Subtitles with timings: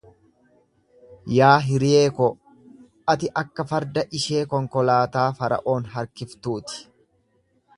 [1.33, 2.29] Yaa hiriyee ko,
[3.13, 6.83] ati akka farda ishee konkolaataa Fara'oon harkiftuuti;